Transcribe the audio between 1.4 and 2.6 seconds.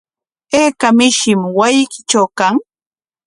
wasiykitraw kan?